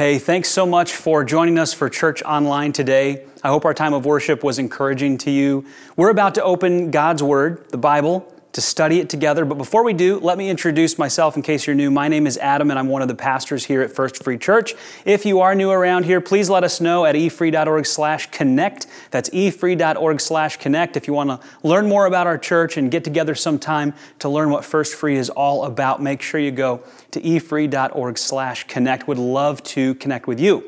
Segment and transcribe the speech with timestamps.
[0.00, 3.26] Hey, thanks so much for joining us for church online today.
[3.44, 5.66] I hope our time of worship was encouraging to you.
[5.94, 9.44] We're about to open God's Word, the Bible, to study it together.
[9.44, 11.90] But before we do, let me introduce myself in case you're new.
[11.90, 14.74] My name is Adam, and I'm one of the pastors here at First Free Church.
[15.04, 18.86] If you are new around here, please let us know at efree.org slash connect.
[19.10, 23.04] That's efree.org slash connect if you want to learn more about our church and get
[23.04, 26.02] together sometime to learn what First Free is all about.
[26.02, 29.06] Make sure you go to efree.org slash connect.
[29.06, 30.64] Would love to connect with you.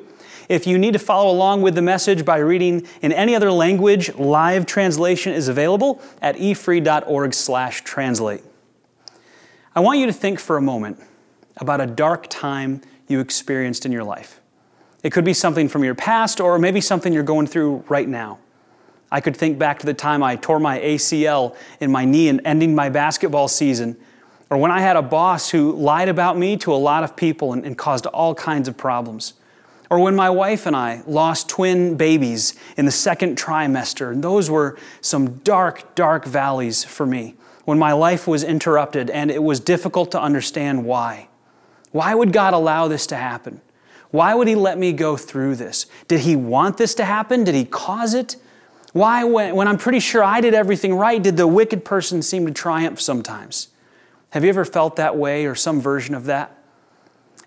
[0.53, 4.15] If you need to follow along with the message by reading in any other language,
[4.17, 8.43] live translation is available at efree.org/translate.
[9.75, 11.01] I want you to think for a moment
[11.57, 14.43] about a dark time you experienced in your life.
[15.03, 18.39] It could be something from your past or maybe something you're going through right now.
[19.11, 22.43] I could think back to the time I tore my ACL in my knee and
[22.45, 23.97] ending my basketball season,
[24.51, 27.55] or when I had a boss who lied about me to a lot of people
[27.55, 29.33] and, and caused all kinds of problems.
[29.93, 34.49] Or when my wife and I lost twin babies in the second trimester, and those
[34.49, 37.35] were some dark, dark valleys for me.
[37.67, 41.29] When my life was interrupted and it was difficult to understand why.
[41.91, 43.61] Why would God allow this to happen?
[44.11, 45.85] Why would He let me go through this?
[46.09, 47.45] Did He want this to happen?
[47.45, 48.37] Did He cause it?
[48.95, 52.47] Why, when, when I'm pretty sure I did everything right, did the wicked person seem
[52.47, 53.69] to triumph sometimes?
[54.31, 56.62] Have you ever felt that way or some version of that?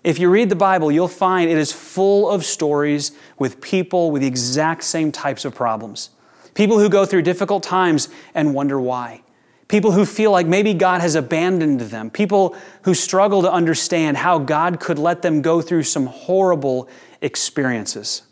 [0.06, 4.22] If you read the Bible, you'll find it is full of stories with people with
[4.22, 6.10] the exact same types of problems.
[6.54, 9.22] People who go through difficult times and wonder why.
[9.66, 12.08] People who feel like maybe God has abandoned them.
[12.08, 16.88] People who struggle to understand how God could let them go through some horrible
[17.20, 18.22] experiences.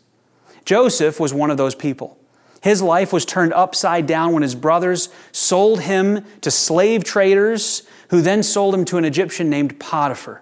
[0.63, 2.17] Joseph was one of those people.
[2.61, 8.21] His life was turned upside down when his brothers sold him to slave traders, who
[8.21, 10.41] then sold him to an Egyptian named Potiphar.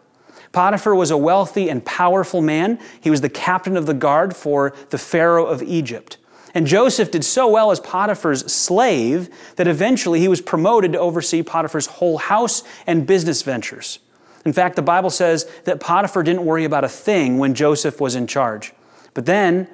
[0.54, 2.80] Potiphar was a wealthy and powerful man.
[3.02, 6.18] He was the captain of the guard for the Pharaoh of Egypt.
[6.54, 11.42] And Joseph did so well as Potiphar's slave that eventually he was promoted to oversee
[11.42, 13.98] Potiphar's whole house and business ventures.
[14.46, 18.14] In fact, the Bible says that Potiphar didn't worry about a thing when Joseph was
[18.14, 18.74] in charge.
[19.16, 19.68] But then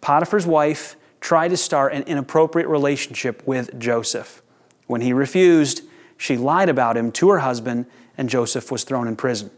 [0.00, 4.42] Potiphar's wife tried to start an inappropriate relationship with Joseph.
[4.88, 5.82] When he refused,
[6.16, 7.86] she lied about him to her husband,
[8.18, 9.50] and Joseph was thrown in prison.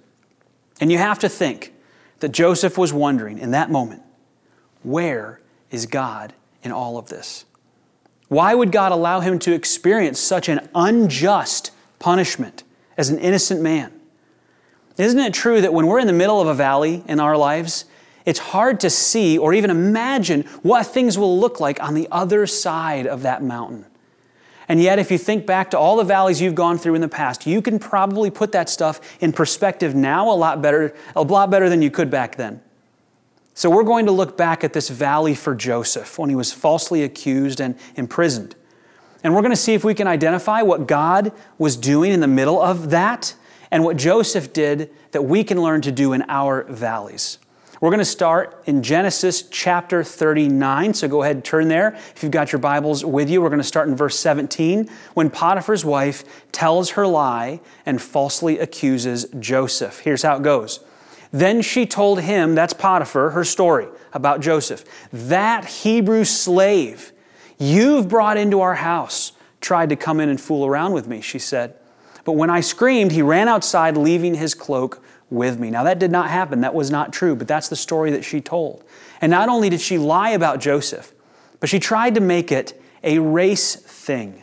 [0.81, 1.73] And you have to think
[2.21, 4.03] that Joseph was wondering in that moment,
[4.83, 6.33] where is God
[6.63, 7.45] in all of this?
[8.29, 12.65] Why would God allow him to experience such an unjust punishment
[12.97, 13.93] as an innocent man?
[14.99, 17.85] Isn't it true that when we're in the middle of a valley in our lives,
[18.25, 22.47] it's hard to see or even imagine what things will look like on the other
[22.47, 23.85] side of that mountain?
[24.69, 27.09] And yet, if you think back to all the valleys you've gone through in the
[27.09, 31.51] past, you can probably put that stuff in perspective now a lot better, a lot
[31.51, 32.61] better than you could back then.
[33.55, 37.05] So, we're going to look back at this valley for Joseph when he was falsely
[37.05, 38.57] accused and imprisoned.
[39.23, 42.29] And we're going to see if we can identify what God was doing in the
[42.29, 43.35] middle of that
[43.71, 47.39] and what Joseph did that we can learn to do in our valleys.
[47.87, 50.93] We're going to start in Genesis chapter 39.
[50.95, 51.95] So go ahead and turn there.
[51.95, 55.31] If you've got your Bibles with you, we're going to start in verse 17 when
[55.31, 60.01] Potiphar's wife tells her lie and falsely accuses Joseph.
[60.01, 60.81] Here's how it goes.
[61.31, 64.85] Then she told him, that's Potiphar, her story about Joseph.
[65.13, 67.13] That Hebrew slave
[67.57, 69.31] you've brought into our house
[69.61, 71.77] tried to come in and fool around with me, she said.
[72.25, 75.71] But when I screamed, he ran outside, leaving his cloak with me.
[75.71, 76.61] Now, that did not happen.
[76.61, 78.85] That was not true, but that's the story that she told.
[79.21, 81.13] And not only did she lie about Joseph,
[81.61, 84.43] but she tried to make it a race thing.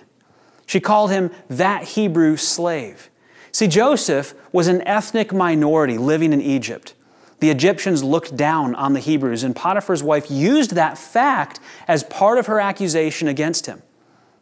[0.65, 3.09] She called him that Hebrew slave.
[3.51, 6.95] See, Joseph was an ethnic minority living in Egypt.
[7.39, 12.37] The Egyptians looked down on the Hebrews, and Potiphar's wife used that fact as part
[12.39, 13.81] of her accusation against him.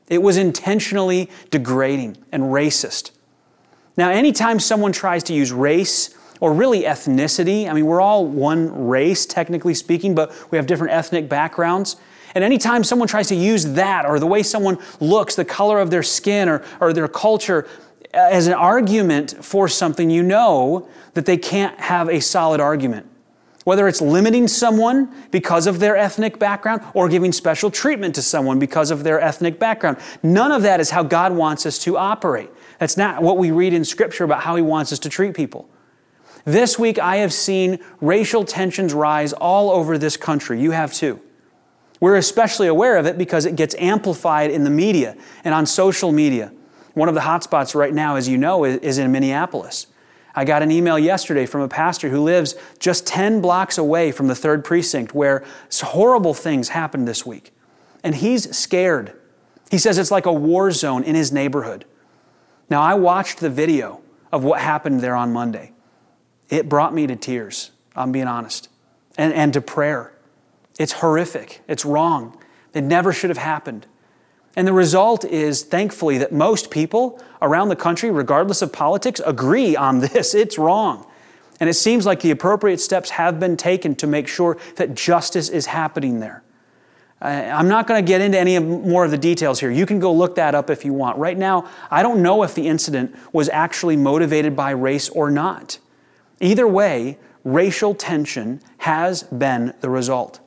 [0.07, 3.12] It was intentionally degrading and racist.
[3.97, 7.69] Now, anytime someone tries to use race or really ethnicity.
[7.69, 11.95] I mean, we're all one race, technically speaking, but we have different ethnic backgrounds.
[12.35, 15.91] And anytime someone tries to use that or the way someone looks, the color of
[15.91, 17.67] their skin or, or their culture
[18.13, 23.07] uh, as an argument for something, you know that they can't have a solid argument.
[23.63, 28.57] Whether it's limiting someone because of their ethnic background or giving special treatment to someone
[28.57, 29.97] because of their ethnic background.
[30.23, 32.49] None of that is how God wants us to operate.
[32.79, 35.69] That's not what we read in Scripture about how He wants us to treat people.
[36.45, 40.61] This week, I have seen racial tensions rise all over this country.
[40.61, 41.21] You have too.
[41.99, 46.11] We're especially aware of it because it gets amplified in the media and on social
[46.11, 46.51] media.
[46.95, 49.88] One of the hotspots right now, as you know, is in Minneapolis.
[50.33, 54.27] I got an email yesterday from a pastor who lives just 10 blocks away from
[54.27, 55.43] the third precinct where
[55.81, 57.53] horrible things happened this week.
[58.03, 59.13] And he's scared.
[59.69, 61.85] He says it's like a war zone in his neighborhood.
[62.69, 64.01] Now, I watched the video
[64.31, 65.73] of what happened there on Monday.
[66.51, 68.69] It brought me to tears, I'm being honest,
[69.18, 70.13] and, and to prayer.
[70.77, 71.62] It's horrific.
[71.68, 72.38] It's wrong.
[72.74, 73.88] It never should have happened.
[74.56, 79.75] And the result is, thankfully, that most people around the country, regardless of politics, agree
[79.75, 80.36] on this.
[80.42, 81.07] It's wrong.
[81.62, 85.48] And it seems like the appropriate steps have been taken to make sure that justice
[85.48, 86.44] is happening there.
[87.21, 89.69] I'm not going to get into any more of the details here.
[89.69, 91.19] You can go look that up if you want.
[91.19, 95.77] Right now, I don't know if the incident was actually motivated by race or not.
[96.41, 100.39] Either way, racial tension has been the result.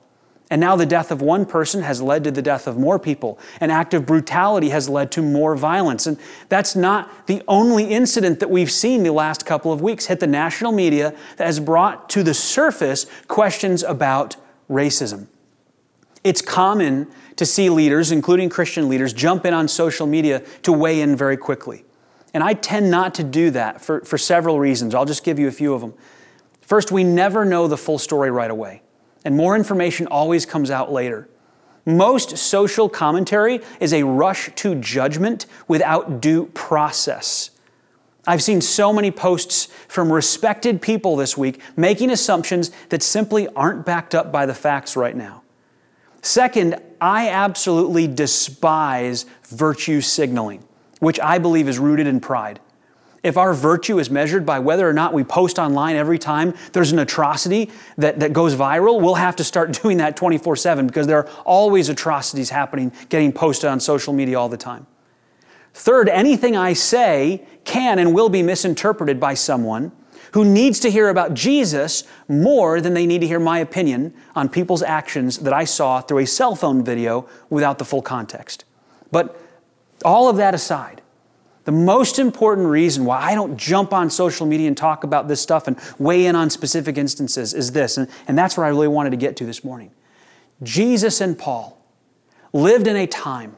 [0.51, 3.39] And now the death of one person has led to the death of more people.
[3.61, 6.07] An act of brutality has led to more violence.
[6.07, 6.19] And
[6.49, 10.27] that's not the only incident that we've seen the last couple of weeks hit the
[10.27, 14.37] national media that has brought to the surface questions about
[14.71, 15.29] racism.
[16.23, 21.01] It's common to see leaders, including Christian leaders, jump in on social media to weigh
[21.01, 21.85] in very quickly.
[22.35, 24.95] And I tend not to do that for, for several reasons.
[24.95, 25.95] I'll just give you a few of them.
[26.61, 28.83] First, we never know the full story right away
[29.25, 31.29] and more information always comes out later.
[31.87, 37.51] Most social commentary is a rush to judgment without due process.
[38.27, 43.85] I've seen so many posts from respected people this week making assumptions that simply aren't
[43.85, 45.43] backed up by the facts right now.
[46.23, 50.65] Second, I absolutely despise virtue signaling,
[51.05, 52.61] which I believe is rooted in pride.
[53.23, 56.93] If our virtue is measured by whether or not we post online every time there's
[56.93, 61.07] an atrocity that, that goes viral, we'll have to start doing that 24 7 because
[61.07, 64.87] there are always atrocities happening, getting posted on social media all the time.
[65.73, 69.91] Third, anything I say can and will be misinterpreted by someone
[70.33, 74.49] who needs to hear about Jesus more than they need to hear my opinion on
[74.49, 78.65] people's actions that I saw through a cell phone video without the full context.
[79.11, 79.41] But
[80.05, 81.03] all of that aside,
[81.65, 85.41] the most important reason why I don't jump on social media and talk about this
[85.41, 88.89] stuff and weigh in on specific instances is this, and, and that's where I really
[88.89, 89.91] wanted to get to this morning.
[90.63, 91.81] Jesus and Paul
[92.53, 93.57] lived in a time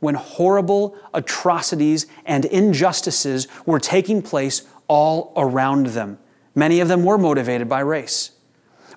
[0.00, 6.18] when horrible atrocities and injustices were taking place all around them.
[6.54, 8.32] Many of them were motivated by race.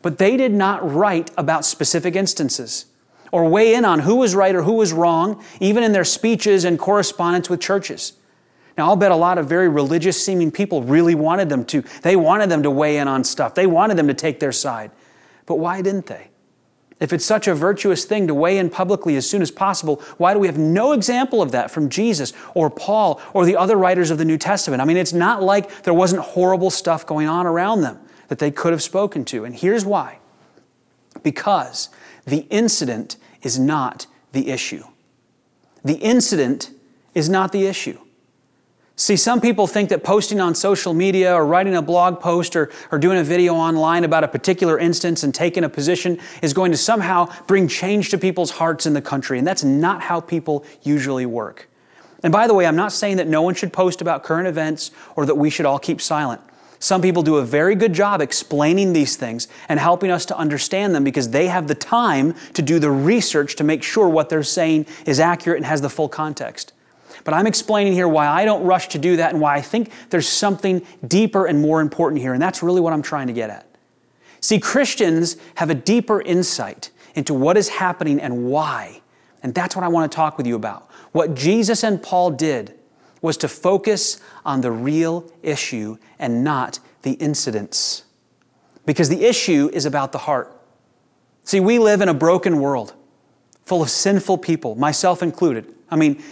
[0.02, 2.86] But they did not write about specific instances
[3.32, 6.66] or weigh in on who was right or who was wrong, even in their speeches
[6.66, 8.14] and correspondence with churches.
[8.78, 11.84] Now, I'll bet a lot of very religious seeming people really wanted them to.
[12.04, 14.92] They wanted them to weigh in on stuff, they wanted them to take their side.
[15.46, 16.30] But why didn't they?
[17.00, 20.34] If it's such a virtuous thing to weigh in publicly as soon as possible, why
[20.34, 24.10] do we have no example of that from Jesus or Paul or the other writers
[24.10, 24.82] of the New Testament?
[24.82, 28.50] I mean, it's not like there wasn't horrible stuff going on around them that they
[28.50, 29.46] could have spoken to.
[29.46, 30.18] And here's why
[31.24, 31.90] because
[32.26, 34.84] the incident is not the issue.
[35.84, 36.72] The incident
[37.14, 38.00] is not the issue.
[39.00, 42.72] See, some people think that posting on social media or writing a blog post or,
[42.92, 46.72] or doing a video online about a particular instance and taking a position is going
[46.72, 49.38] to somehow bring change to people's hearts in the country.
[49.38, 51.70] And that's not how people usually work.
[52.24, 54.90] And by the way, I'm not saying that no one should post about current events
[55.16, 56.42] or that we should all keep silent.
[56.80, 60.94] Some people do a very good job explaining these things and helping us to understand
[60.94, 64.44] them because they have the time to do the research to make sure what they're
[64.44, 66.74] saying is accurate and has the full context.
[67.24, 69.92] But I'm explaining here why I don't rush to do that and why I think
[70.12, 72.34] there's something deeper and more important here.
[72.34, 73.66] And that's really what I'm trying to get at.
[74.40, 79.02] See, Christians have a deeper insight into what is happening and why.
[79.42, 80.90] And that's what I want to talk with you about.
[81.12, 82.78] What Jesus and Paul did
[83.22, 88.04] was to focus on the real issue and not the incidents.
[88.86, 90.54] Because the issue is about the heart.
[91.44, 92.94] See, we live in a broken world
[93.66, 95.74] full of sinful people, myself included.
[95.90, 96.24] I mean,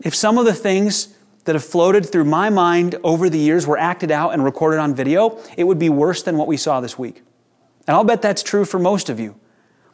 [0.00, 3.78] if some of the things that have floated through my mind over the years were
[3.78, 6.98] acted out and recorded on video, it would be worse than what we saw this
[6.98, 7.22] week.
[7.86, 9.38] And I'll bet that's true for most of you.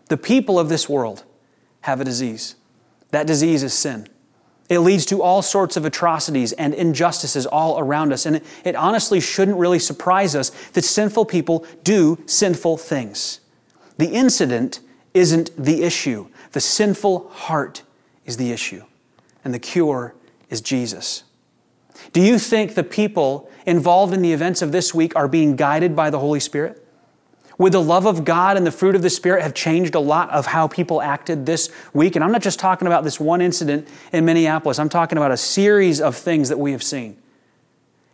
[0.08, 1.24] The people of this world
[1.82, 2.56] have a disease.
[3.10, 4.08] That disease is sin.
[4.68, 8.26] It leads to all sorts of atrocities and injustices all around us.
[8.26, 13.40] And it, it, honestly shouldn't really surprise us that sinful people do sinful things.
[13.98, 14.80] The incident
[15.14, 17.82] isn't the issue, the sinful heart
[18.24, 18.82] is the issue
[19.44, 20.14] and the cure
[20.50, 21.22] is Jesus.
[22.12, 25.94] Do you think the people involved in the events of this week are being guided
[25.94, 26.85] by the Holy Spirit?
[27.58, 30.30] Would the love of God and the fruit of the Spirit have changed a lot
[30.30, 32.14] of how people acted this week?
[32.14, 35.36] And I'm not just talking about this one incident in Minneapolis, I'm talking about a
[35.36, 37.16] series of things that we have seen.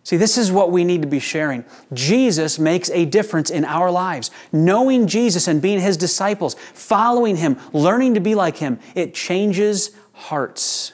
[0.04, 1.64] See, this is what we need to be sharing.
[1.92, 4.32] Jesus makes a difference in our lives.
[4.50, 9.92] Knowing Jesus and being his disciples, following him, learning to be like him, it changes
[10.12, 10.92] hearts.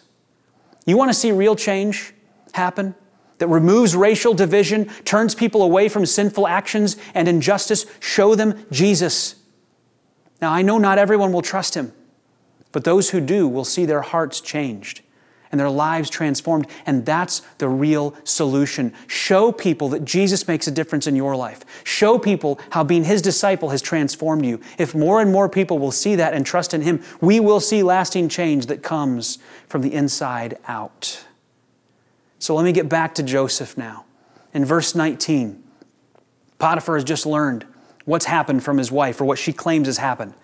[0.85, 2.13] You want to see real change
[2.53, 2.95] happen?
[3.39, 9.37] That removes racial division, turns people away from sinful actions and injustice, show them Jesus.
[10.41, 11.93] Now, I know not everyone will trust him,
[12.73, 15.03] but those who do will see their hearts changed
[15.51, 16.67] and their lives transformed.
[16.87, 18.93] And that's the real solution.
[19.07, 21.65] Show people that Jesus makes a difference in your life.
[21.85, 24.61] Show people how being his disciple has transformed you.
[24.79, 27.83] If more and more people will see that and trust in him, we will see
[27.83, 31.25] lasting change that comes from the inside out.
[32.39, 34.05] So let me get back to Joseph now.
[34.55, 35.63] In verse 19,
[36.59, 37.67] Potiphar has just learned
[38.05, 40.35] what's happened from his wife or what she claims has happened.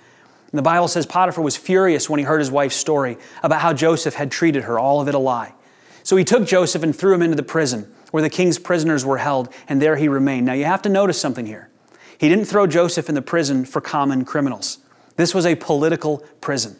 [0.50, 3.72] And the Bible says Potiphar was furious when he heard his wife's story about how
[3.72, 5.54] Joseph had treated her, all of it a lie.
[6.02, 9.18] So he took Joseph and threw him into the prison where the king's prisoners were
[9.18, 10.46] held, and there he remained.
[10.46, 11.68] Now you have to notice something here.
[12.16, 14.78] He didn't throw Joseph in the prison for common criminals.
[15.16, 16.76] This was a political prison.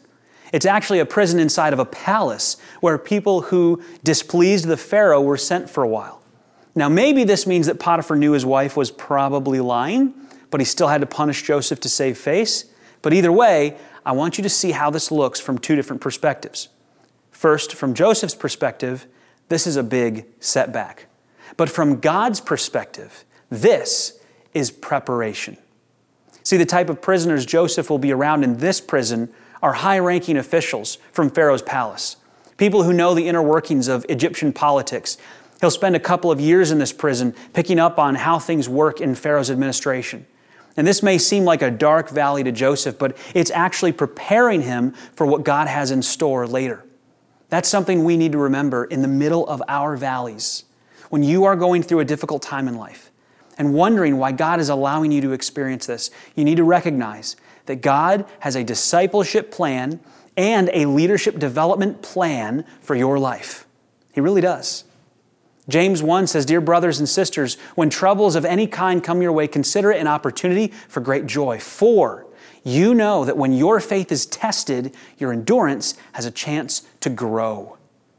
[0.53, 5.37] It's actually a prison inside of a palace where people who displeased the Pharaoh were
[5.37, 6.21] sent for a while.
[6.75, 10.13] Now, maybe this means that Potiphar knew his wife was probably lying,
[10.51, 12.65] but he still had to punish Joseph to save face.
[13.01, 16.69] But either way, I want you to see how this looks from two different perspectives.
[17.31, 19.07] First, from Joseph's perspective,
[19.49, 21.07] this is a big setback.
[21.57, 24.19] But from God's perspective, this
[24.53, 25.57] is preparation.
[26.43, 29.33] See, the type of prisoners Joseph will be around in this prison
[29.65, 32.17] are high ranking officials from Pharaoh's palace,
[32.55, 35.17] people who know the inner workings of Egyptian politics.
[35.59, 39.01] He'll spend a couple of years in this prison picking up on how things work
[39.01, 40.27] in Pharaoh's administration.
[40.77, 44.91] And this may seem like a dark valley to Joseph, but it's actually preparing him
[45.15, 46.83] for what God has in store later.
[47.49, 50.65] That's something we need to remember in the middle of our valleys.
[51.09, 53.09] When you are going through a difficult time in life
[53.57, 57.81] and wondering why God is allowing you to experience this, you need to recognize that
[57.81, 59.99] God has a discipleship plan
[60.37, 63.65] and a leadership development plan for your life.
[64.13, 64.83] He really does.
[65.67, 69.47] James 1 says, Dear brothers and sisters, when troubles of any kind come your way,
[69.47, 71.59] consider it an opportunity for great joy.
[71.59, 72.27] For
[72.63, 77.77] you know that when your faith is tested, your endurance has a chance to grow.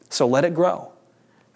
[0.08, 0.92] So let it grow.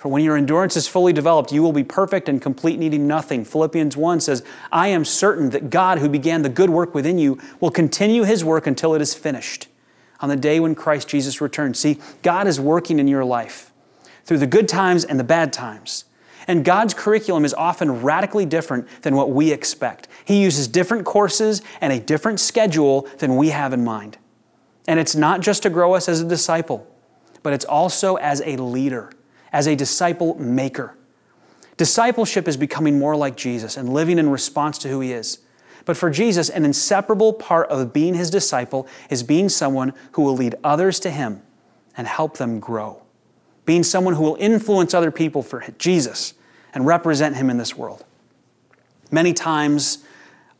[0.01, 3.45] For when your endurance is fully developed, you will be perfect and complete, needing nothing.
[3.45, 4.43] Philippians 1 says,
[4.73, 8.43] I am certain that God, who began the good work within you, will continue his
[8.43, 9.69] work until it is finished
[10.21, 11.79] on the day when Christ Jesus returns.
[11.79, 13.73] See, God is working in your life
[14.25, 16.07] through the good times and the bad times.
[16.49, 20.09] And God's curriculum is often radically different than what we expect.
[20.25, 24.17] He uses different courses and a different schedule than we have in mind.
[24.89, 26.91] And it's not just to grow us as a disciple,
[27.43, 29.11] but it's also as a leader,
[29.53, 30.97] as a disciple maker.
[31.77, 35.39] Discipleship is becoming more like Jesus and living in response to who he is.
[35.87, 40.35] But for Jesus, an inseparable part of being his disciple is being someone who will
[40.35, 41.43] lead others to him
[41.97, 43.03] and help them grow
[43.71, 46.35] being someone who will influence other people for Jesus
[46.75, 48.05] and represent Him in this world.
[49.13, 50.05] Many times,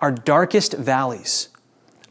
[0.01, 1.49] our darkest valleys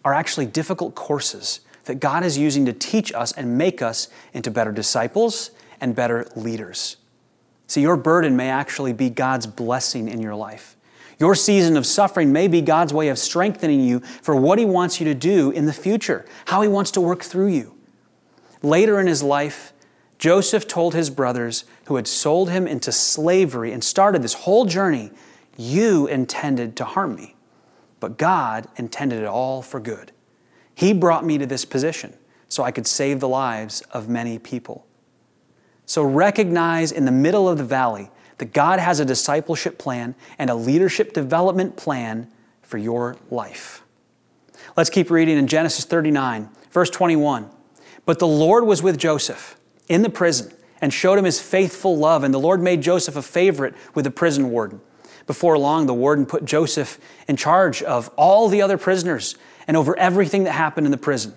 [0.04, 4.52] are actually difficult courses that God is using to teach us and make us into
[4.52, 6.98] better disciples and better leaders.
[7.68, 10.76] See, your burden may actually be God's blessing in your life.
[11.20, 15.00] Your season of suffering may be God's way of strengthening you for what He wants
[15.00, 17.76] you to do in the future, how He wants to work through you.
[18.62, 19.74] Later in His life,
[20.20, 25.12] Joseph told his brothers who had sold him into slavery and started this whole journey,
[25.58, 27.36] You intended to harm me,
[28.02, 30.12] but God intended it all for good.
[30.76, 32.14] He brought me to this position
[32.50, 34.86] so I could save the lives of many people.
[35.90, 40.52] So recognize in the middle of the valley that God has a discipleship plan and
[40.52, 42.32] a leadership development plan
[42.62, 43.82] for your life.
[44.78, 47.50] Let's keep reading in Genesis 39, verse 21.
[48.06, 52.24] But the Lord was with Joseph in the prison and showed him his faithful love.
[52.24, 54.82] And the Lord made Joseph a favorite with the prison warden.
[55.26, 59.98] Before long, the warden put Joseph in charge of all the other prisoners and over
[59.98, 61.34] everything that happened in the prison.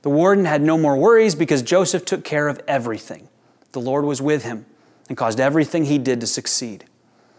[0.00, 3.28] The warden had no more worries because Joseph took care of everything.
[3.72, 4.66] The Lord was with him
[5.08, 6.84] and caused everything he did to succeed.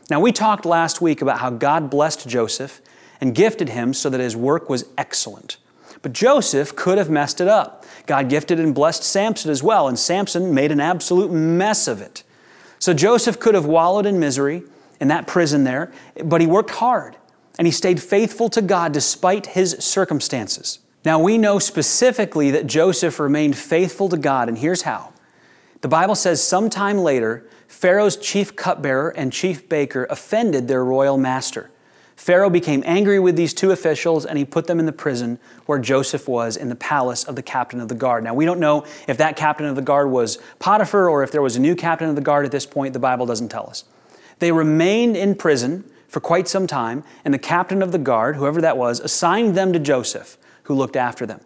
[0.09, 2.81] Now, we talked last week about how God blessed Joseph
[3.21, 5.57] and gifted him so that his work was excellent.
[6.01, 7.85] But Joseph could have messed it up.
[8.05, 12.23] God gifted and blessed Samson as well, and Samson made an absolute mess of it.
[12.79, 14.63] So Joseph could have wallowed in misery
[14.99, 15.93] in that prison there,
[16.25, 17.15] but he worked hard
[17.57, 20.79] and he stayed faithful to God despite his circumstances.
[21.05, 25.12] Now we know specifically that Joseph remained faithful to God, and here's how
[25.83, 31.71] The Bible says sometime later, Pharaoh's chief cupbearer and chief baker offended their royal master.
[32.15, 35.79] Pharaoh became angry with these two officials and he put them in the prison where
[35.79, 38.23] Joseph was in the palace of the captain of the guard.
[38.23, 41.41] Now, we don't know if that captain of the guard was Potiphar or if there
[41.41, 42.93] was a new captain of the guard at this point.
[42.93, 43.83] The Bible doesn't tell us.
[44.39, 48.61] They remained in prison for quite some time, and the captain of the guard, whoever
[48.61, 51.41] that was, assigned them to Joseph, who looked after them.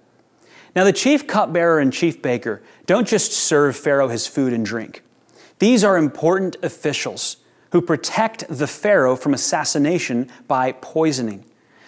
[0.77, 5.01] Now, the chief cupbearer and chief baker don't just serve Pharaoh his food and drink.
[5.57, 7.37] These are important officials
[7.71, 11.43] who protect the Pharaoh from assassination by poisoning.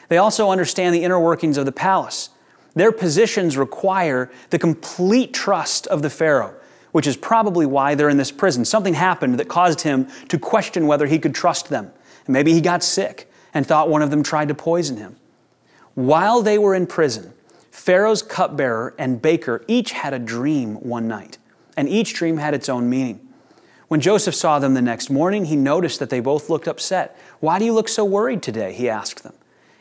[0.08, 2.32] They also understand the inner workings of the palace.
[2.74, 6.56] Their positions require the complete trust of the Pharaoh,
[6.92, 8.66] which is probably why they're in this prison.
[8.66, 11.92] Something happened that caused him to question whether he could trust them.
[12.28, 15.16] Maybe he got sick and thought one of them tried to poison him.
[15.94, 17.36] While they were in prison,
[17.72, 21.38] Pharaoh's cupbearer and baker each had a dream one night,
[21.78, 23.26] and each dream had its own meaning.
[23.88, 27.18] When Joseph saw them the next morning, he noticed that they both looked upset.
[27.40, 28.74] Why do you look so worried today?
[28.74, 29.34] He asked them.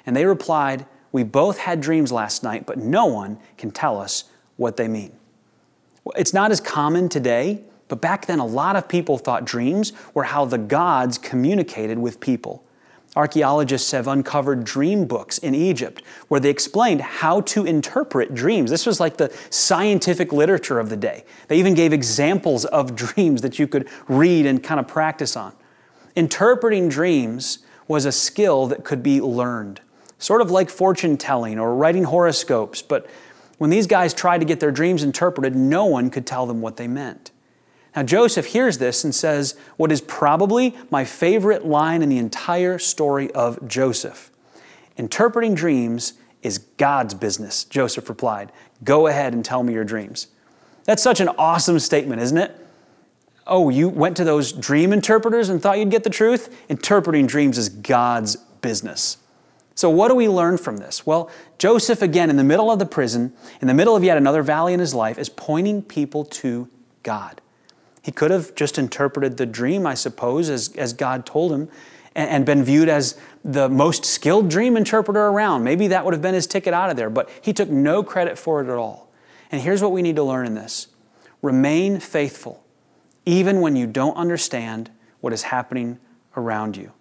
[0.06, 4.24] And they replied, We both had dreams last night, but no one can tell us
[4.56, 5.12] what they mean.
[6.16, 10.24] It's not as common today, but back then a lot of people thought dreams were
[10.24, 12.64] how the gods communicated with people.
[13.18, 18.70] Archaeologists have uncovered dream books in Egypt where they explained how to interpret dreams.
[18.70, 21.24] This was like the scientific literature of the day.
[21.48, 25.52] They even gave examples of dreams that you could read and kind of practice on.
[26.14, 27.58] Interpreting dreams
[27.88, 29.80] was a skill that could be learned,
[30.20, 32.82] sort of like fortune telling or writing horoscopes.
[32.82, 33.10] But
[33.58, 36.76] when these guys tried to get their dreams interpreted, no one could tell them what
[36.76, 37.32] they meant.
[37.98, 42.78] Now, Joseph hears this and says what is probably my favorite line in the entire
[42.78, 44.30] story of Joseph
[44.96, 48.52] Interpreting dreams is God's business, Joseph replied.
[48.84, 50.28] Go ahead and tell me your dreams.
[50.84, 52.54] That's such an awesome statement, isn't it?
[53.48, 56.56] Oh, you went to those dream interpreters and thought you'd get the truth?
[56.68, 59.16] Interpreting dreams is God's business.
[59.74, 61.04] So, what do we learn from this?
[61.04, 64.44] Well, Joseph, again, in the middle of the prison, in the middle of yet another
[64.44, 66.68] valley in his life, is pointing people to
[67.02, 67.40] God.
[68.02, 71.68] He could have just interpreted the dream, I suppose, as, as God told him,
[72.14, 75.64] and, and been viewed as the most skilled dream interpreter around.
[75.64, 78.38] Maybe that would have been his ticket out of there, but he took no credit
[78.38, 79.10] for it at all.
[79.50, 80.88] And here's what we need to learn in this
[81.42, 82.64] remain faithful,
[83.24, 85.98] even when you don't understand what is happening
[86.36, 86.92] around you.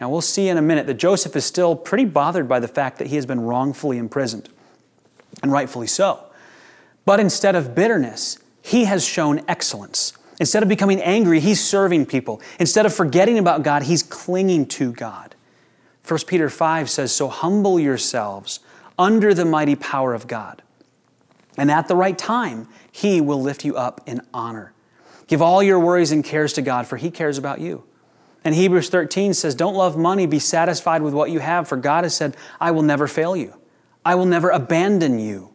[0.00, 2.98] Now, we'll see in a minute that Joseph is still pretty bothered by the fact
[2.98, 4.48] that he has been wrongfully imprisoned,
[5.42, 6.24] and rightfully so.
[7.04, 10.12] But instead of bitterness, he has shown excellence.
[10.38, 12.40] Instead of becoming angry, he's serving people.
[12.58, 15.34] Instead of forgetting about God, he's clinging to God.
[16.06, 18.60] 1 Peter 5 says, So humble yourselves
[18.98, 20.62] under the mighty power of God.
[21.56, 24.72] And at the right time, he will lift you up in honor.
[25.26, 27.84] Give all your worries and cares to God, for he cares about you.
[28.44, 32.04] And Hebrews 13 says, Don't love money, be satisfied with what you have, for God
[32.04, 33.54] has said, I will never fail you.
[34.04, 35.49] I will never abandon you.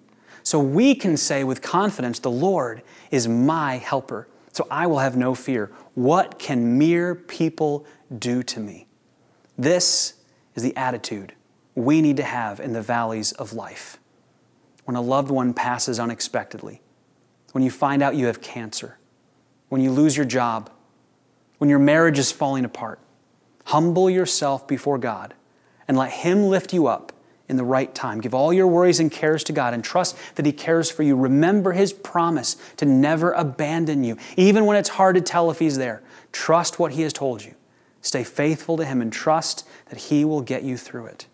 [0.45, 2.81] So we can say with confidence, The Lord
[3.11, 5.69] is my helper so I will have no fear.
[5.95, 7.85] What can mere people
[8.17, 8.87] do to me?
[9.57, 10.13] This
[10.55, 11.33] is the attitude
[11.75, 13.99] we need to have in the valleys of life.
[14.85, 16.81] When a loved one passes unexpectedly,
[17.51, 18.97] when you find out you have cancer,
[19.67, 20.69] when you lose your job,
[21.57, 23.01] when your marriage is falling apart,
[23.65, 25.33] humble yourself before God
[25.85, 27.11] and let Him lift you up
[27.47, 28.21] in the right time.
[28.21, 31.15] Give all your worries and cares to God and trust that He cares for you.
[31.15, 35.77] Remember His promise to never abandon you, even when it's hard to tell if He's
[35.77, 36.01] there.
[36.31, 37.53] Trust what He has told you.
[38.01, 41.27] Stay faithful to Him and trust that He will get you through it.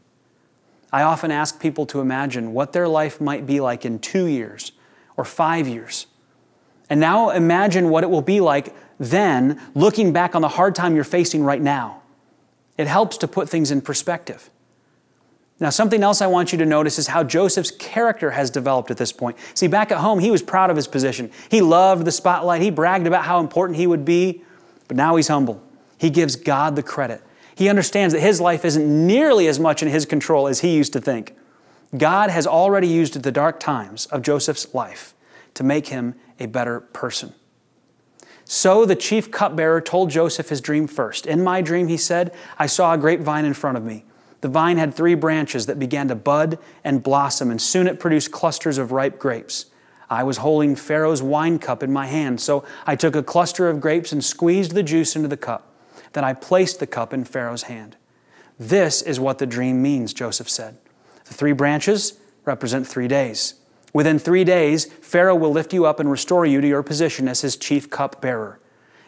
[0.92, 4.74] I often ask people to imagine what their life might be like in two years
[5.16, 6.08] or five years.
[6.90, 10.94] And now imagine what it will be like then, looking back on the hard time
[10.94, 12.02] you're facing right now.
[12.78, 14.50] It helps to put things in perspective.
[15.62, 18.98] Now, something else I want you to notice is how Joseph's character has developed at
[18.98, 19.38] this point.
[19.54, 21.30] See, back at home, he was proud of his position.
[21.50, 22.64] He loved the spotlight.
[22.64, 24.44] He bragged about how important he would be,
[24.88, 25.64] but now he's humble.
[26.00, 27.22] He gives God the credit.
[27.54, 30.94] He understands that his life isn't nearly as much in his control as he used
[30.94, 31.36] to think.
[31.96, 35.14] God has already used the dark times of Joseph's life
[35.54, 37.36] to make him a better person.
[38.46, 41.28] So the chief cupbearer told Joseph his dream first.
[41.28, 44.06] In my dream, he said, I saw a grapevine in front of me.
[44.42, 48.32] The vine had three branches that began to bud and blossom, and soon it produced
[48.32, 49.68] clusters of ripe grapes.
[50.10, 53.80] I was holding Pharaoh's wine cup in my hand, so I took a cluster of
[53.80, 55.74] grapes and squeezed the juice into the cup.
[56.14, 57.96] Then I placed the cup in Pharaoh's hand.
[58.60, 60.78] This is what the dream means, Joseph said.
[61.26, 63.54] The three branches represent three days.
[63.94, 67.42] Within three days, Pharaoh will lift you up and restore you to your position as
[67.42, 68.60] his chief cupbearer.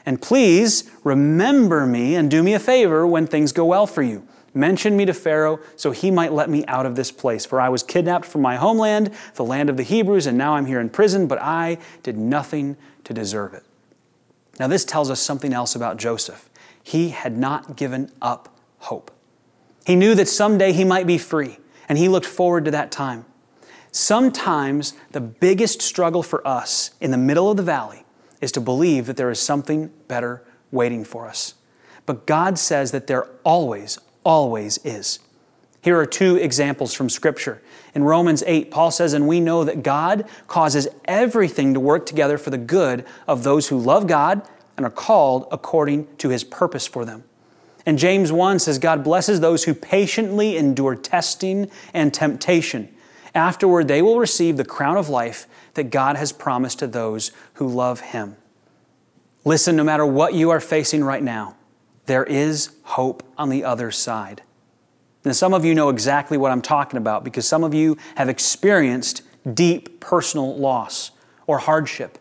[0.06, 4.28] And please remember me and do me a favor when things go well for you.
[4.54, 7.46] Mention me to Pharaoh so he might let me out of this place.
[7.46, 10.66] For I was kidnapped from my homeland, the land of the Hebrews, and now I'm
[10.66, 13.64] here in prison, but I did nothing to deserve it.
[14.60, 16.50] Now, this tells us something else about Joseph.
[16.84, 19.10] He had not given up hope.
[19.86, 21.58] He knew that someday he might be free,
[21.90, 23.26] and he looked forward to that time.
[23.92, 28.06] Sometimes the biggest struggle for us in the middle of the valley
[28.42, 31.56] is to believe that there is something better waiting for us.
[32.06, 35.20] But God says that there always, always is.
[35.82, 37.62] Here are two examples from Scripture.
[37.94, 42.38] In Romans 8, Paul says, And we know that God causes everything to work together
[42.38, 46.88] for the good of those who love God and are called according to his purpose
[46.88, 47.24] for them.
[47.86, 52.94] And James 1 says, God blesses those who patiently endure testing and temptation.
[53.36, 57.68] Afterward, they will receive the crown of life that God has promised to those who
[57.68, 58.38] love Him.
[59.44, 61.56] Listen, no matter what you are facing right now,
[62.06, 64.42] there is hope on the other side.
[65.26, 68.28] Now, some of you know exactly what I'm talking about because some of you have
[68.28, 69.22] experienced
[69.54, 71.12] deep personal loss
[71.48, 72.18] or hardship.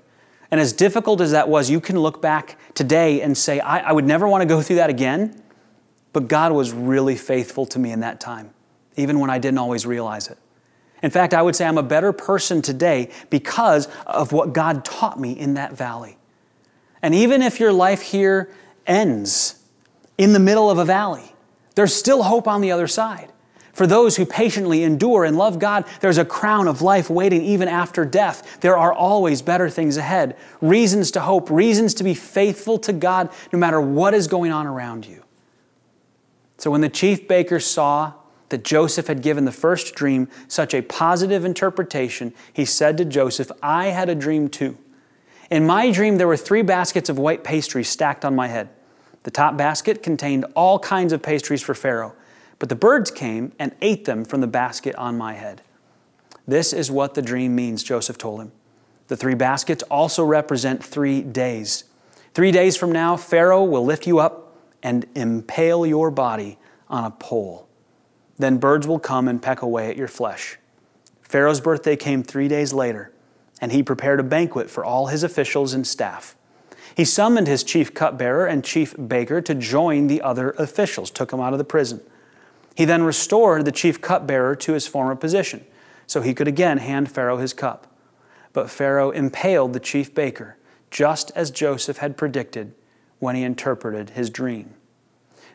[0.51, 3.93] And as difficult as that was, you can look back today and say, I, I
[3.93, 5.43] would never want to go through that again.
[6.13, 8.51] But God was really faithful to me in that time,
[8.97, 10.39] even when I didn't always realize it.
[11.03, 15.19] In fact, I would say I'm a better person today because of what God taught
[15.19, 16.19] me in that valley.
[17.01, 18.53] And even if your life here
[18.87, 19.62] ends
[20.23, 21.35] in the middle of a valley,
[21.75, 23.33] there's still hope on the other side.
[23.73, 27.69] For those who patiently endure and love God, there's a crown of life waiting even
[27.69, 28.61] after death.
[28.61, 33.31] There are always better things ahead, reasons to hope, reasons to be faithful to God
[33.51, 35.25] no matter what is going on around you.
[36.59, 38.13] So when the chief baker saw
[38.51, 43.51] that Joseph had given the first dream such a positive interpretation, he said to Joseph,
[43.63, 44.77] I had a dream too.
[45.51, 48.69] In my dream, there were three baskets of white pastry stacked on my head.
[49.23, 52.15] The top basket contained all kinds of pastries for Pharaoh,
[52.59, 55.63] but the birds came and ate them from the basket on my head.
[56.47, 58.53] This is what the dream means, Joseph told him.
[59.09, 61.85] The three baskets also represent three days.
[62.35, 66.59] Three days from now, Pharaoh will lift you up and impale your body
[66.89, 67.69] on a pole.
[68.39, 70.59] Then birds will come and peck away at your flesh.
[71.21, 73.13] Pharaoh's birthday came three days later,
[73.61, 76.35] and he prepared a banquet for all his officials and staff.
[76.95, 81.41] He summoned his chief cupbearer and chief baker to join the other officials, took them
[81.41, 82.01] out of the prison.
[82.75, 85.65] He then restored the chief cupbearer to his former position,
[86.07, 87.87] so he could again hand Pharaoh his cup.
[88.53, 90.57] But Pharaoh impaled the chief baker,
[90.91, 92.75] just as Joseph had predicted
[93.19, 94.75] when he interpreted his dream.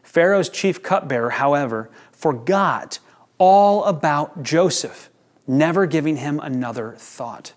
[0.02, 3.00] Pharaoh's chief cupbearer, however, forgot
[3.38, 5.10] all about Joseph,
[5.45, 7.54] never giving him another thought.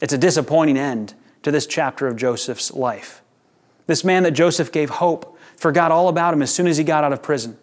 [0.00, 3.22] It's a disappointing end to this chapter of Joseph's life.
[3.86, 7.04] This man that Joseph gave hope forgot all about him as soon as he got
[7.04, 7.56] out of prison.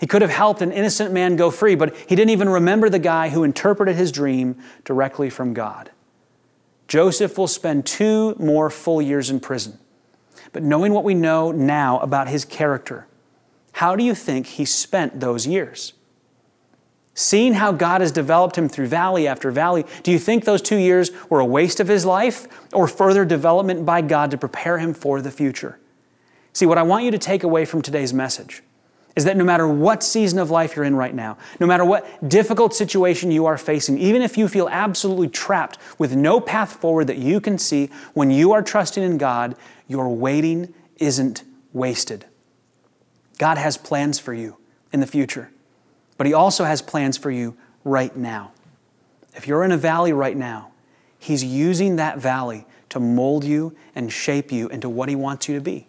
[0.00, 2.98] He could have helped an innocent man go free, but he didn't even remember the
[2.98, 5.90] guy who interpreted his dream directly from God.
[6.88, 9.78] Joseph will spend two more full years in prison.
[10.52, 13.06] But knowing what we know now about his character,
[13.72, 15.92] how do you think he spent those years?
[17.20, 20.78] Seeing how God has developed him through valley after valley, do you think those two
[20.78, 24.94] years were a waste of his life or further development by God to prepare him
[24.94, 25.78] for the future?
[26.54, 28.62] See, what I want you to take away from today's message
[29.16, 32.26] is that no matter what season of life you're in right now, no matter what
[32.26, 37.06] difficult situation you are facing, even if you feel absolutely trapped with no path forward
[37.08, 39.56] that you can see, when you are trusting in God,
[39.88, 41.42] your waiting isn't
[41.74, 42.24] wasted.
[43.36, 44.56] God has plans for you
[44.90, 45.50] in the future,
[46.20, 48.52] but He also has plans for you right now.
[49.34, 50.70] If you're in a valley right now,
[51.18, 55.54] He's using that valley to mold you and shape you into what He wants you
[55.54, 55.88] to be.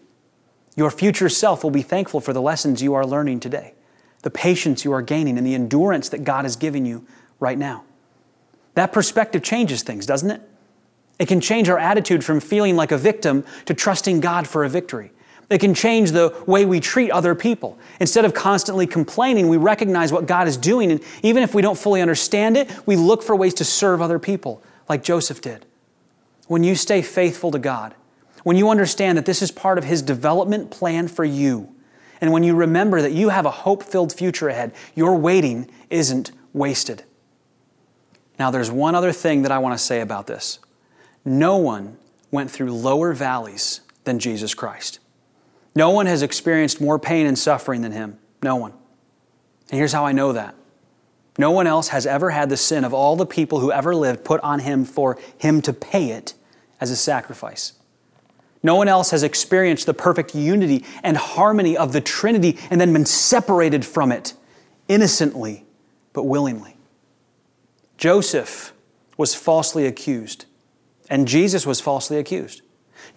[0.78, 3.74] Your future self will be thankful for the lessons you are learning today,
[4.22, 7.06] the patience you are gaining, and the endurance that God is giving you
[7.42, 7.84] right now.
[8.76, 10.42] That perspective changes things, doesn't it?
[11.20, 14.70] It can change our attitude from feeling like a victim to trusting God for a
[14.70, 15.12] victory.
[15.52, 17.78] It can change the way we treat other people.
[18.00, 21.78] Instead of constantly complaining, we recognize what God is doing, and even if we don't
[21.78, 25.66] fully understand it, we look for ways to serve other people, like Joseph did.
[26.48, 27.94] When you stay faithful to God,
[28.44, 31.76] when you understand that this is part of His development plan for you,
[32.22, 36.32] and when you remember that you have a hope filled future ahead, your waiting isn't
[36.54, 37.04] wasted.
[38.40, 40.60] Now, there's one other thing that I want to say about this.
[41.26, 41.98] No one
[42.32, 45.00] went through lower valleys than Jesus Christ.
[45.76, 48.18] No one has experienced more pain and suffering than him.
[48.44, 48.74] No one.
[49.70, 50.56] And here's how I know that
[51.38, 54.24] No one else has ever had the sin of all the people who ever lived
[54.24, 56.34] put on him for him to pay it
[56.80, 57.74] as a sacrifice.
[58.64, 62.94] No one else has experienced the perfect unity and harmony of the Trinity and then
[62.94, 64.34] been separated from it
[64.88, 65.66] innocently
[66.14, 66.78] but willingly.
[67.98, 68.74] Joseph
[69.18, 70.46] was falsely accused,
[71.10, 72.62] and Jesus was falsely accused.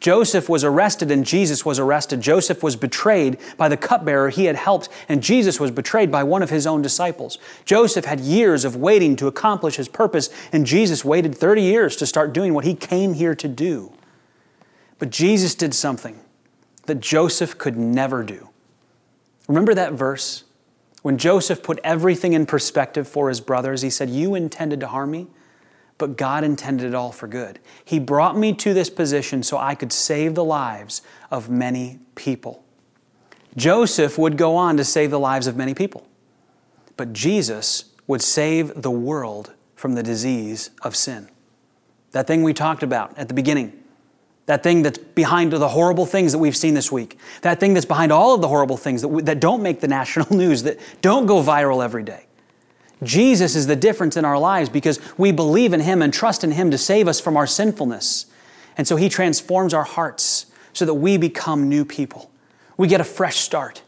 [0.01, 2.21] Joseph was arrested and Jesus was arrested.
[2.21, 6.43] Joseph was betrayed by the cupbearer he had helped, and Jesus was betrayed by one
[6.43, 7.39] of his own disciples.
[7.65, 12.07] Joseph had years of waiting to accomplish his purpose, and Jesus waited 30 years to
[12.07, 13.93] start doing what he came here to do.
[14.99, 16.21] But Jesus did something
[16.87, 18.49] that Joseph could never do.
[19.49, 20.45] Remember that verse?
[21.03, 25.11] When Joseph put everything in perspective for his brothers, he said, You intended to harm
[25.11, 25.27] me,
[26.05, 27.59] but God intended it all for good.
[27.83, 32.63] He brought me to this position so I could save the lives of many people.
[33.57, 36.07] Joseph would go on to save the lives of many people,
[36.99, 41.31] but Jesus would save the world from the disease of sin.
[42.11, 43.73] That thing we talked about at the beginning
[44.45, 47.19] that thing that's behind the horrible things that we've seen this week.
[47.41, 49.89] That thing that's behind all of the horrible things that, we, that don't make the
[49.89, 52.27] national news, that don't go viral every day.
[53.05, 56.51] Jesus is the difference in our lives because we believe in Him and trust in
[56.51, 58.27] Him to save us from our sinfulness.
[58.77, 62.31] And so He transforms our hearts so that we become new people.
[62.77, 63.84] We get a fresh start.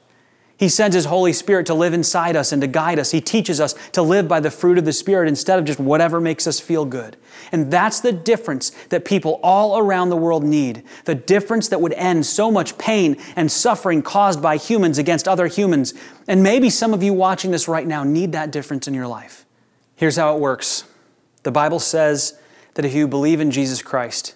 [0.59, 3.11] He sends His Holy Spirit to live inside us and to guide us.
[3.11, 6.19] He teaches us to live by the fruit of the Spirit instead of just whatever
[6.19, 7.17] makes us feel good.
[7.53, 10.83] And that's the difference that people all around the world need.
[11.05, 15.47] The difference that would end so much pain and suffering caused by humans against other
[15.47, 15.93] humans.
[16.27, 19.45] And maybe some of you watching this right now need that difference in your life.
[19.95, 20.85] Here's how it works
[21.43, 22.39] the Bible says
[22.75, 24.35] that if you believe in Jesus Christ,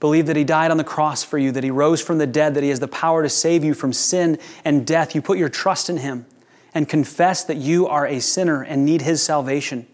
[0.00, 2.54] Believe that He died on the cross for you, that He rose from the dead,
[2.54, 5.14] that He has the power to save you from sin and death.
[5.14, 6.26] You put your trust in Him
[6.74, 9.86] and confess that you are a sinner and need His salvation,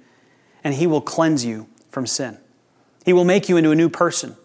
[0.62, 2.38] and He will cleanse you from sin.
[3.04, 4.36] He will make you into a new person.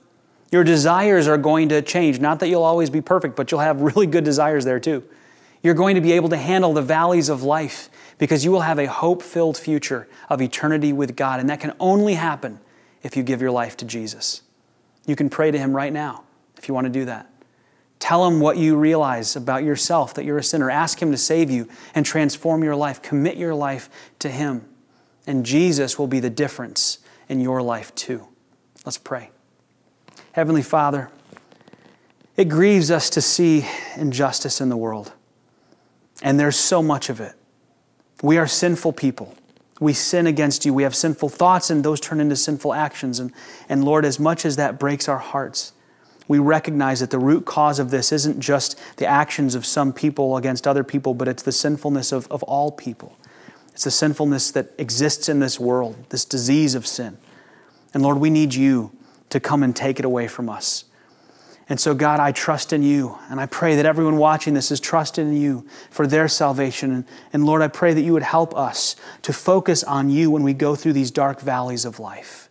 [0.51, 2.19] Your desires are going to change.
[2.19, 5.03] Not that you'll always be perfect, but you'll have really good desires there too.
[5.61, 8.79] You're going to be able to handle the valleys of life because you will have
[8.79, 11.39] a hope filled future of eternity with God.
[11.39, 12.59] And that can only happen
[13.03, 14.41] if you give your life to Jesus.
[15.09, 16.23] You can pray to Him right now
[16.55, 17.27] if you want to do that.
[17.97, 20.69] Tell Him what you realize about yourself, that you're a sinner.
[20.69, 23.01] Ask Him to save you and transform your life.
[23.01, 24.69] Commit your life to Him.
[25.25, 28.27] And Jesus will be the difference in your life too.
[28.85, 29.31] Let's pray.
[30.33, 31.09] Heavenly Father,
[32.37, 35.11] it grieves us to see injustice in the world.
[36.21, 37.33] And there's so much of it.
[38.21, 39.35] We are sinful people
[39.79, 40.73] we sin against you.
[40.73, 43.19] We have sinful thoughts, and those turn into sinful actions.
[43.19, 43.31] And,
[43.67, 45.73] and Lord, as much as that breaks our hearts,
[46.27, 50.37] we recognize that the root cause of this isn't just the actions of some people
[50.37, 53.17] against other people, but it's the sinfulness of, of all people.
[53.73, 57.17] It's the sinfulness that exists in this world, this disease of sin.
[57.93, 58.91] And Lord, we need you
[59.29, 60.85] to come and take it away from us.
[61.69, 63.17] And so, God, I trust in you.
[63.29, 66.91] And I pray that everyone watching this is trusting in you for their salvation.
[66.91, 70.41] And, and, Lord, I pray that you would help us to focus on you when
[70.41, 72.49] we go through these dark valleys of life.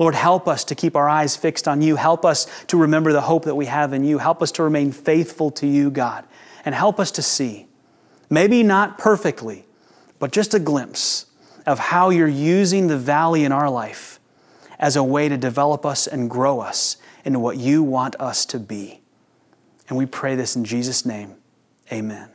[0.00, 1.94] Lord, help us to keep our eyes fixed on you.
[1.94, 4.18] Help us to remember the hope that we have in you.
[4.18, 6.24] Help us to remain faithful to you, God.
[6.64, 7.68] And help us to see,
[8.28, 9.64] maybe not perfectly,
[10.18, 11.26] but just a glimpse
[11.66, 14.18] of how you're using the valley in our life
[14.78, 18.58] as a way to develop us and grow us into what you want us to
[18.58, 19.00] be.
[19.88, 21.34] And we pray this in Jesus' name.
[21.92, 22.30] Amen.